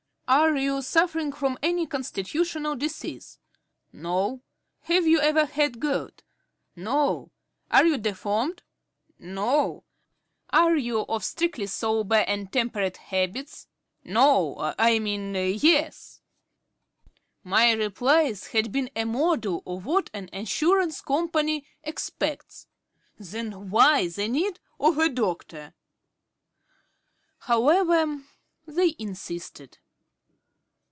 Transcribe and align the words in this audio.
"Are 0.33 0.55
you 0.55 0.81
suffering 0.81 1.33
from 1.33 1.57
any 1.61 1.85
constitutional 1.85 2.77
disease? 2.77 3.37
No. 3.91 4.41
Have 4.83 5.05
you 5.05 5.19
ever 5.19 5.45
had 5.45 5.81
gout? 5.81 6.23
No. 6.73 7.31
Are 7.69 7.85
you 7.85 7.97
deformed? 7.97 8.63
No. 9.19 9.83
Are 10.49 10.77
you 10.77 11.01
of 11.01 11.25
strictly 11.25 11.65
sober 11.65 12.15
and 12.29 12.49
temperate 12.49 12.95
habits? 12.95 13.67
No, 14.05 14.55
I 14.79 14.99
mean 14.99 15.35
Yes." 15.35 16.21
My 17.43 17.73
replies 17.73 18.47
had 18.47 18.71
been 18.71 18.89
a 18.95 19.03
model 19.03 19.61
of 19.67 19.85
what 19.85 20.09
an 20.13 20.29
Assurance 20.31 21.01
Company 21.01 21.65
expects. 21.83 22.67
Then 23.19 23.69
why 23.69 24.07
the 24.07 24.29
need 24.29 24.61
of 24.79 24.97
a 24.97 25.09
doctor? 25.09 25.73
However, 27.39 28.21
they 28.65 28.95
insisted. 28.97 29.77